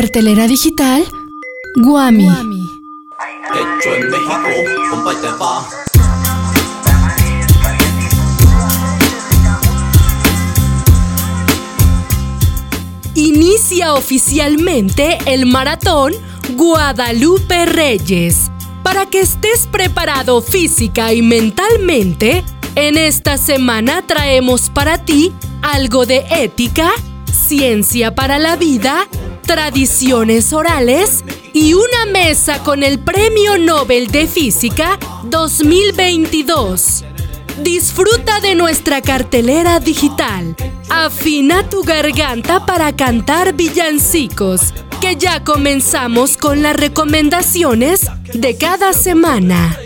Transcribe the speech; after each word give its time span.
Cartelera 0.00 0.46
digital 0.46 1.04
Guami. 1.76 2.24
Hecho 2.24 3.94
en 3.94 4.08
México, 4.08 4.48
compa 4.90 5.12
y 5.12 5.16
te 5.16 5.28
va. 5.38 5.68
Inicia 13.14 13.92
oficialmente 13.92 15.18
el 15.26 15.44
maratón 15.44 16.14
Guadalupe 16.56 17.66
Reyes. 17.66 18.50
Para 18.82 19.04
que 19.04 19.20
estés 19.20 19.68
preparado 19.70 20.40
física 20.40 21.12
y 21.12 21.20
mentalmente, 21.20 22.42
en 22.74 22.96
esta 22.96 23.36
semana 23.36 24.00
traemos 24.06 24.70
para 24.70 25.04
ti 25.04 25.34
algo 25.60 26.06
de 26.06 26.24
ética, 26.30 26.90
ciencia 27.30 28.14
para 28.14 28.38
la 28.38 28.56
vida, 28.56 29.06
tradiciones 29.50 30.52
orales 30.52 31.24
y 31.52 31.74
una 31.74 32.06
mesa 32.12 32.62
con 32.62 32.84
el 32.84 33.00
Premio 33.00 33.58
Nobel 33.58 34.06
de 34.06 34.28
Física 34.28 34.96
2022. 35.24 37.04
Disfruta 37.60 38.38
de 38.38 38.54
nuestra 38.54 39.02
cartelera 39.02 39.80
digital. 39.80 40.54
Afina 40.88 41.68
tu 41.68 41.82
garganta 41.82 42.64
para 42.64 42.94
cantar 42.94 43.54
villancicos, 43.54 44.72
que 45.00 45.16
ya 45.16 45.42
comenzamos 45.42 46.36
con 46.36 46.62
las 46.62 46.76
recomendaciones 46.76 48.06
de 48.32 48.56
cada 48.56 48.92
semana. 48.92 49.76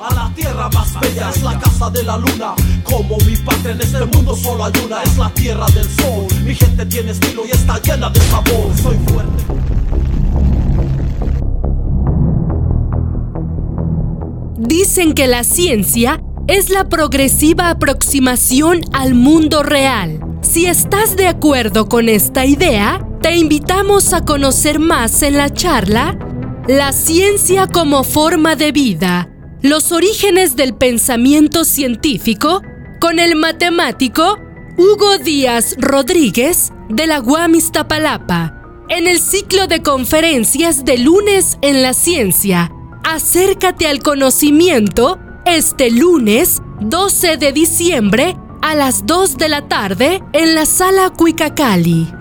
A 0.00 0.14
la 0.14 0.32
tierra 0.34 0.68
más 0.70 1.00
bella, 1.00 1.30
es 1.30 1.42
la 1.42 1.58
casa 1.58 1.90
de 1.90 2.04
la 2.04 2.16
luna. 2.16 2.54
Como 2.84 3.16
mi 3.26 3.36
patria 3.36 3.72
en 3.72 3.80
este 3.80 4.04
mundo 4.06 4.36
solo 4.36 4.64
hay 4.64 4.72
una, 4.84 5.02
es 5.02 5.16
la 5.18 5.28
tierra 5.30 5.66
del 5.74 5.84
sol. 5.84 6.26
Mi 6.44 6.54
gente 6.54 6.86
tiene 6.86 7.10
estilo 7.10 7.42
y 7.44 7.50
está 7.50 7.80
llena 7.82 8.08
de 8.10 8.20
sabor. 8.20 8.76
Soy 8.80 8.96
fuerte. 9.06 9.44
Dicen 14.58 15.14
que 15.14 15.26
la 15.26 15.42
ciencia 15.42 16.22
es 16.46 16.70
la 16.70 16.88
progresiva 16.88 17.70
aproximación 17.70 18.80
al 18.92 19.14
mundo 19.14 19.62
real. 19.64 20.20
Si 20.42 20.66
estás 20.66 21.16
de 21.16 21.26
acuerdo 21.26 21.88
con 21.88 22.08
esta 22.08 22.46
idea, 22.46 23.04
te 23.20 23.36
invitamos 23.36 24.12
a 24.12 24.24
conocer 24.24 24.78
más 24.78 25.22
en 25.22 25.36
la 25.36 25.52
charla 25.52 26.16
La 26.68 26.92
ciencia 26.92 27.66
como 27.66 28.04
forma 28.04 28.54
de 28.54 28.72
vida, 28.72 29.28
los 29.62 29.90
orígenes 29.90 30.54
del 30.56 30.74
pensamiento 30.74 31.64
científico, 31.64 32.62
con 33.00 33.18
el 33.18 33.34
matemático 33.36 34.38
Hugo 34.76 35.18
Díaz 35.18 35.74
Rodríguez 35.78 36.72
de 36.88 37.06
la 37.06 37.20
UAM 37.20 37.56
Iztapalapa, 37.56 38.54
en 38.88 39.06
el 39.06 39.18
ciclo 39.18 39.66
de 39.66 39.82
conferencias 39.82 40.84
de 40.84 40.98
lunes 40.98 41.58
en 41.62 41.82
la 41.82 41.92
ciencia. 41.92 42.72
Acércate 43.04 43.86
al 43.86 44.00
conocimiento 44.00 45.18
este 45.44 45.90
lunes 45.90 46.62
12 46.80 47.36
de 47.36 47.52
diciembre 47.52 48.36
a 48.62 48.74
las 48.74 49.06
2 49.06 49.38
de 49.38 49.48
la 49.48 49.68
tarde 49.68 50.22
en 50.32 50.54
la 50.54 50.66
sala 50.66 51.10
Cuicacali. 51.10 52.17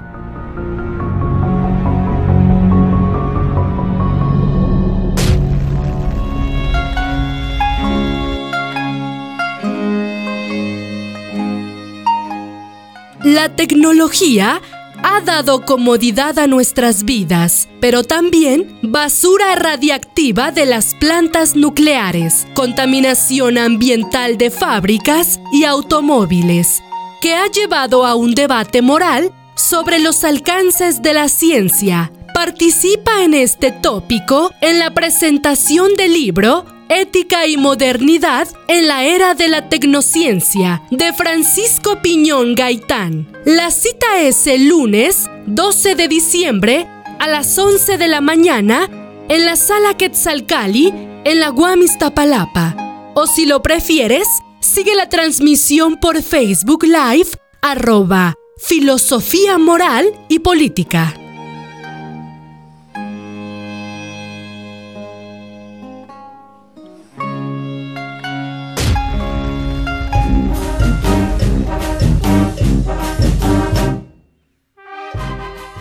La 13.37 13.55
tecnología 13.55 14.63
ha 15.03 15.21
dado 15.21 15.61
comodidad 15.63 16.39
a 16.39 16.47
nuestras 16.47 17.03
vidas, 17.03 17.69
pero 17.79 18.03
también 18.03 18.79
basura 18.81 19.53
radiactiva 19.53 20.49
de 20.49 20.65
las 20.65 20.95
plantas 20.95 21.55
nucleares, 21.55 22.47
contaminación 22.55 23.59
ambiental 23.59 24.39
de 24.39 24.49
fábricas 24.49 25.39
y 25.53 25.65
automóviles, 25.65 26.81
que 27.21 27.35
ha 27.35 27.45
llevado 27.45 28.07
a 28.07 28.15
un 28.15 28.33
debate 28.33 28.81
moral 28.81 29.31
sobre 29.53 29.99
los 29.99 30.23
alcances 30.23 31.03
de 31.03 31.13
la 31.13 31.29
ciencia. 31.29 32.11
Participa 32.33 33.21
en 33.21 33.35
este 33.35 33.71
tópico 33.71 34.51
en 34.61 34.79
la 34.79 34.95
presentación 34.95 35.95
del 35.95 36.13
libro 36.13 36.65
Ética 36.89 37.47
y 37.47 37.57
Modernidad 37.57 38.47
en 38.67 38.87
la 38.87 39.03
Era 39.03 39.33
de 39.33 39.47
la 39.47 39.69
Tecnociencia 39.69 40.83
de 40.89 41.13
Francisco 41.13 42.01
Piñón 42.01 42.55
Gaitán. 42.55 43.27
La 43.45 43.71
cita 43.71 44.21
es 44.21 44.47
el 44.47 44.67
lunes 44.67 45.29
12 45.47 45.95
de 45.95 46.07
diciembre 46.07 46.87
a 47.19 47.27
las 47.27 47.57
11 47.57 47.97
de 47.97 48.07
la 48.07 48.21
mañana 48.21 48.89
en 49.29 49.45
la 49.45 49.55
sala 49.55 49.97
Quetzalcali 49.97 50.93
en 51.23 51.39
la 51.39 51.49
Guam 51.49 51.81
Iztapalapa. 51.81 53.11
O 53.15 53.27
si 53.27 53.45
lo 53.45 53.61
prefieres, 53.61 54.27
sigue 54.59 54.95
la 54.95 55.09
transmisión 55.09 55.97
por 55.99 56.21
Facebook 56.21 56.83
Live 56.83 57.29
arroba 57.61 58.35
filosofía 58.57 59.57
moral 59.57 60.11
y 60.29 60.39
política. 60.39 61.13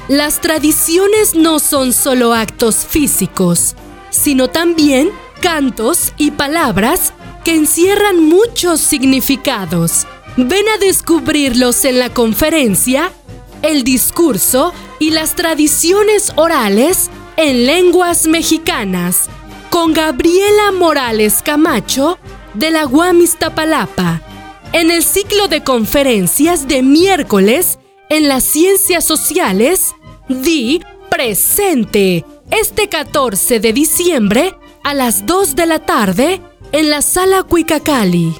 Las 0.08 0.40
tradiciones 0.40 1.34
no 1.34 1.58
son 1.58 1.92
solo 1.92 2.32
actos 2.32 2.86
físicos, 2.88 3.74
sino 4.10 4.48
también 4.48 5.10
cantos 5.40 6.12
y 6.16 6.30
palabras 6.30 7.12
que 7.44 7.56
encierran 7.56 8.22
muchos 8.22 8.80
significados. 8.80 10.06
Ven 10.36 10.68
a 10.68 10.78
descubrirlos 10.78 11.84
en 11.84 11.98
la 11.98 12.10
conferencia, 12.10 13.10
el 13.62 13.82
discurso 13.82 14.72
y 15.00 15.10
las 15.10 15.34
tradiciones 15.34 16.32
orales 16.36 17.10
en 17.36 17.66
lenguas 17.66 18.28
mexicanas 18.28 19.28
con 19.70 19.92
Gabriela 19.92 20.70
Morales 20.70 21.42
Camacho 21.44 22.16
de 22.54 22.70
la 22.70 22.86
UAM 22.86 23.22
Iztapalapa 23.22 24.22
en 24.72 24.92
el 24.92 25.02
ciclo 25.02 25.48
de 25.48 25.64
conferencias 25.64 26.68
de 26.68 26.82
miércoles 26.82 27.78
en 28.08 28.28
las 28.28 28.44
ciencias 28.44 29.04
sociales, 29.04 29.94
di 30.28 30.82
presente 31.10 32.24
este 32.50 32.88
14 32.88 33.60
de 33.60 33.72
diciembre 33.72 34.54
a 34.84 34.94
las 34.94 35.26
2 35.26 35.56
de 35.56 35.66
la 35.66 35.78
tarde 35.80 36.40
en 36.72 36.90
la 36.90 37.02
sala 37.02 37.42
Cuicacali. 37.42 38.34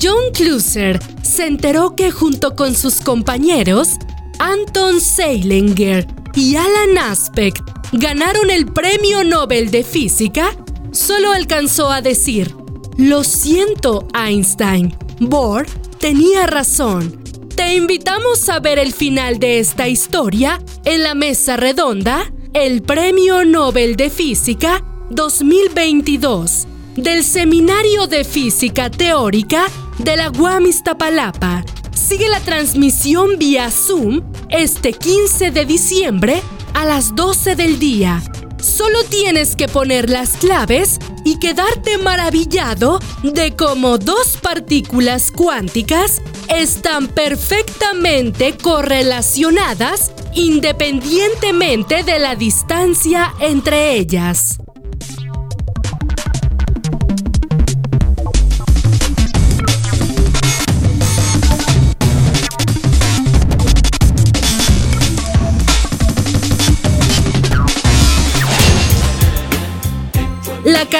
John 0.00 0.32
Clusser 0.32 1.00
se 1.22 1.46
enteró 1.46 1.94
que 1.96 2.10
junto 2.10 2.56
con 2.56 2.74
sus 2.74 3.00
compañeros, 3.00 3.90
Anton 4.38 5.00
Seilinger 5.00 6.06
y 6.34 6.56
Alan 6.56 6.98
Aspect 6.98 7.60
ganaron 7.92 8.50
el 8.50 8.66
Premio 8.66 9.24
Nobel 9.24 9.70
de 9.70 9.84
Física, 9.84 10.50
solo 10.92 11.32
alcanzó 11.32 11.90
a 11.90 12.02
decir, 12.02 12.54
lo 12.96 13.24
siento 13.24 14.06
Einstein, 14.14 14.96
Bohr 15.20 15.66
tenía 15.98 16.46
razón. 16.46 17.22
Te 17.54 17.74
invitamos 17.74 18.48
a 18.48 18.58
ver 18.58 18.78
el 18.78 18.92
final 18.92 19.38
de 19.38 19.60
esta 19.60 19.88
historia 19.88 20.60
en 20.84 21.02
la 21.02 21.14
mesa 21.14 21.56
redonda, 21.56 22.32
el 22.52 22.82
Premio 22.82 23.44
Nobel 23.44 23.96
de 23.96 24.10
Física 24.10 24.84
2022 25.10 26.66
del 26.96 27.24
Seminario 27.24 28.06
de 28.06 28.24
Física 28.24 28.90
Teórica 28.90 29.66
de 29.98 30.16
la 30.16 30.30
UAM 30.30 30.66
Iztapalapa. 30.66 31.64
Sigue 31.92 32.28
la 32.28 32.40
transmisión 32.40 33.38
vía 33.38 33.70
Zoom 33.70 34.22
este 34.50 34.92
15 34.92 35.50
de 35.50 35.64
diciembre 35.64 36.42
a 36.74 36.84
las 36.84 37.14
12 37.14 37.56
del 37.56 37.78
día. 37.78 38.22
Solo 38.60 39.04
tienes 39.04 39.56
que 39.56 39.68
poner 39.68 40.08
las 40.08 40.36
claves 40.36 40.98
y 41.24 41.38
quedarte 41.38 41.98
maravillado 41.98 42.98
de 43.22 43.54
cómo 43.54 43.98
dos 43.98 44.38
partículas 44.38 45.30
cuánticas 45.30 46.22
están 46.48 47.08
perfectamente 47.08 48.56
correlacionadas 48.56 50.12
independientemente 50.34 52.02
de 52.02 52.18
la 52.18 52.36
distancia 52.36 53.32
entre 53.40 53.96
ellas. 53.96 54.58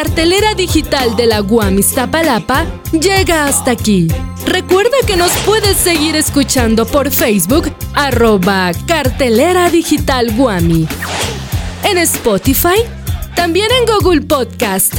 Cartelera 0.05 0.53
digital 0.55 1.17
de 1.17 1.27
la 1.27 1.41
Guam 1.41 1.79
Iztapalapa 1.79 2.67
llega 2.93 3.47
hasta 3.47 3.71
aquí. 3.71 4.07
Recuerda 4.45 4.97
que 5.07 5.17
nos 5.17 5.33
puedes 5.47 5.79
seguir 5.79 6.15
escuchando 6.15 6.85
por 6.85 7.11
Facebook, 7.11 7.73
arroba 7.95 8.73
cartelera 8.87 9.71
digital 9.71 10.31
Guami. 10.37 10.87
En 11.85 11.97
Spotify, 11.97 12.83
también 13.35 13.69
en 13.81 13.87
Google 13.87 14.21
Podcast 14.21 14.93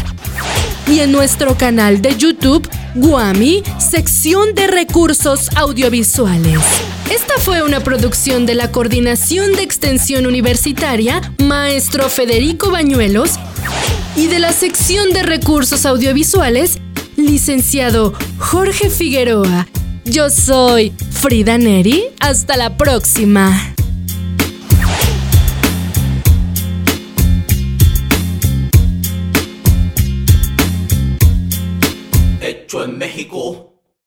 y 0.88 1.00
en 1.02 1.12
nuestro 1.12 1.56
canal 1.56 2.02
de 2.02 2.18
YouTube, 2.18 2.68
Guami, 2.96 3.62
sección 3.78 4.56
de 4.56 4.66
recursos 4.66 5.50
audiovisuales. 5.56 6.62
Esta 7.12 7.38
fue 7.38 7.62
una 7.62 7.82
producción 7.82 8.48
de 8.48 8.56
la 8.56 8.72
Coordinación 8.72 9.54
de 9.54 9.62
Extensión 9.62 10.26
Universitaria, 10.26 11.22
maestro 11.38 12.10
Federico 12.10 12.72
Bañuelos, 12.72 13.38
y 14.16 14.28
de 14.28 14.40
la 14.40 14.54
sección 14.54 15.12
de 15.12 15.24
recursos 15.24 15.86
audiovisuales, 15.86 16.80
licenciado 17.18 18.14
Jorge 18.38 18.90
Figueroa. 18.90 19.68
Yo 20.06 20.30
soy 20.30 20.94
Frida 21.12 21.58
Neri. 21.58 22.06
Hasta 22.20 22.56
la 22.56 22.78
próxima. 22.78 23.76
Hecho 32.42 32.86
en 32.86 32.98
México. 32.98 33.75